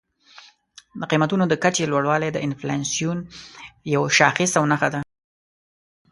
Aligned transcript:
د 0.99 1.01
قیمتونو 1.11 1.43
د 1.47 1.53
کچې 1.63 1.85
لوړوالی 1.91 2.29
د 2.31 2.37
انفلاسیون 2.47 3.17
یو 3.95 4.03
شاخص 4.17 4.51
او 4.59 4.63
نښه 4.71 4.89
ده. 4.93 4.99